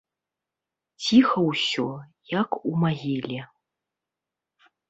[1.07, 1.85] Ціха ўсё,
[2.39, 3.39] як у магіле.